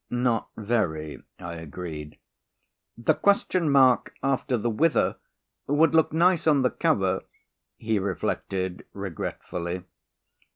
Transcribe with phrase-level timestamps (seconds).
[0.09, 2.17] "Not very," I agreed.
[2.97, 5.17] "The question mark after the 'Whither'
[5.67, 7.21] would look nice on the cover,"
[7.77, 9.83] he reflected regretfully.